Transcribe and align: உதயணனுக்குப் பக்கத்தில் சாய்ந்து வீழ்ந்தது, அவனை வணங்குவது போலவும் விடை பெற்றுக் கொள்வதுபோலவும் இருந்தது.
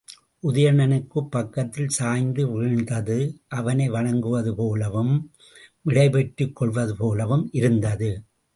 உதயணனுக்குப் 0.43 1.27
பக்கத்தில் 1.29 1.87
சாய்ந்து 1.87 2.43
வீழ்ந்தது, 2.47 3.17
அவனை 3.49 3.89
வணங்குவது 3.89 4.55
போலவும் 4.55 5.13
விடை 5.81 6.09
பெற்றுக் 6.09 6.55
கொள்வதுபோலவும் 6.55 7.49
இருந்தது. 7.51 8.11